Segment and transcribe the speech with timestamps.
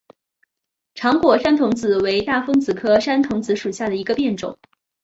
[0.95, 4.57] 长果山桐子为大风子科山桐子属下的一个变种。